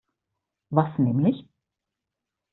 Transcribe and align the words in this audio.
Was 0.71 0.97
nämlich? 0.97 1.47